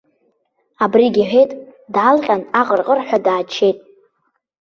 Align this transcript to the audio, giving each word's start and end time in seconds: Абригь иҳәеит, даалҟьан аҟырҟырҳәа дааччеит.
Абригь 0.83 1.19
иҳәеит, 1.21 1.51
даалҟьан 1.93 2.41
аҟырҟырҳәа 2.59 3.17
дааччеит. 3.25 3.77